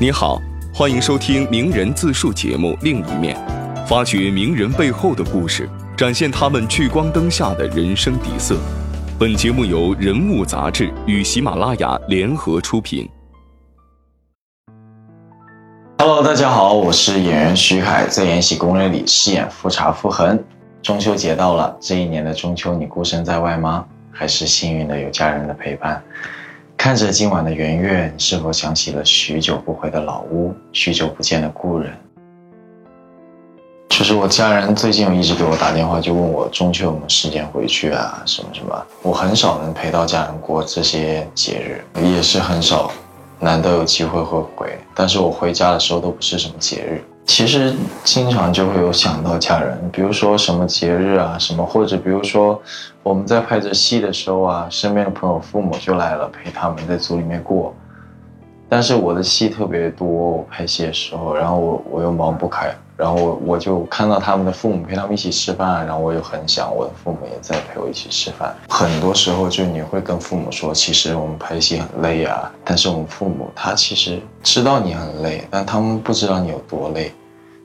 [0.00, 0.42] 你好，
[0.74, 3.36] 欢迎收听名人自述节目《另一面》，
[3.86, 8.56] 发掘名人背后的故事，展现他们聚光灯下的人生底色。
[9.20, 13.08] 本节目由人物杂志与喜马拉雅联合出品。
[15.98, 20.42] Hello，大家好，我是演员徐凯，在《延禧攻略》里饰演富察傅恒。
[20.82, 23.84] 中秋节到了，这一年的中秋，你孤身在外吗？
[24.10, 26.02] 还是幸运的有家人的陪伴？
[26.84, 31.90] 看着今晚的圆月，你是否想起了许久不回的老屋，许久不见的故人？
[33.88, 38.86] 就是我家人最近一直给我打电话，就问我中秋有没有时间回去啊，什么什么。
[39.00, 42.92] 我很少能陪到家人过这些节日，也是很少。
[43.40, 47.02] 难得有机会会回，但是我回家的时候都不是什么节日。
[47.26, 47.74] 其实
[48.04, 52.60] 经常就会有想到家人，比如说什么节日啊，什么或者比如说
[53.02, 57.74] 我们在拍着戏的时候啊，身边的朋友父母就来了，陪他们在组里面过。
[58.74, 62.74] 但是我的戏特别多，我拍戏的时候，然后我我又忙不开。
[62.96, 68.52] 然后我我就看到他们的父母陪他们一起吃饭，然后我又很想我的父母也在陪我一起吃饭。
[68.68, 77.12] 很多时候就你会跟父母说，其实我们拍戏很累啊，但是我们父母他其实知道你很累，但他们不知道你有多累，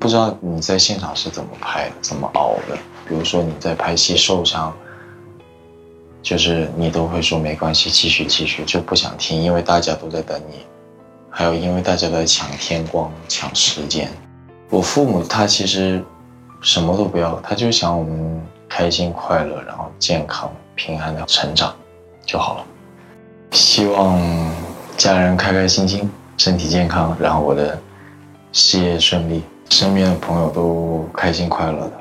[0.00, 2.76] 不知道你在现场是怎么拍，怎么熬的。
[3.08, 4.72] 比如说你在拍戏受伤，
[6.20, 10.64] 就是你都会说没关系，继续继续，就不想听，因为大家都在等你，
[11.38, 14.10] 还有因为大家都在抢天光、抢时间。
[14.70, 16.02] 我父母他其实
[16.62, 21.76] 什么都不要，他就想我们开心快乐，然后健康平安的成长
[22.24, 22.64] 就好了。
[23.50, 24.18] 希望
[24.96, 27.78] 家人开开心心，身体健康，然后我的
[28.50, 31.92] 事业顺利，身边的朋友都开心快乐的。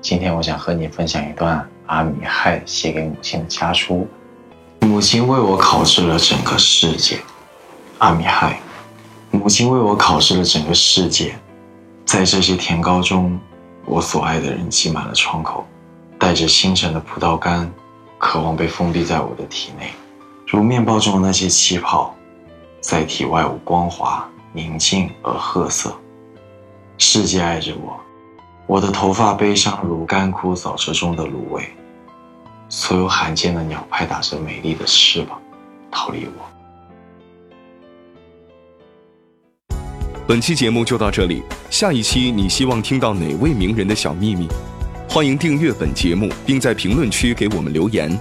[0.00, 4.08] 今天我想和你分享一段阿米亥写给母亲的家书。
[4.80, 7.18] 母亲为我考制了整个世界，
[7.98, 8.60] 阿米亥，
[9.32, 11.36] 母亲为我考试了整个世界。
[12.04, 13.36] 在这些甜糕中，
[13.84, 15.66] 我所爱的人挤满了窗口，
[16.16, 17.68] 带着星辰的葡萄干，
[18.16, 19.90] 渴望被封闭在我的体内，
[20.46, 22.14] 如面包中的那些气泡，
[22.80, 25.92] 在体外无光滑、宁静而褐色。
[26.98, 27.98] 世界爱着我，
[28.68, 31.68] 我的头发悲伤如干枯沼泽中的芦苇，
[32.68, 35.40] 所有罕见的鸟拍打着美丽的翅膀，
[35.90, 36.57] 逃离我。
[40.28, 44.46] 本期节目就到这里，下一期你希望听到哪位名人的小秘密？
[45.08, 48.14] 欢迎订阅本节目，并在评论区给我们留言。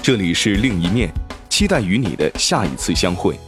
[0.00, 1.12] 这里是另一面，
[1.50, 3.38] 期待与你的下一次相会。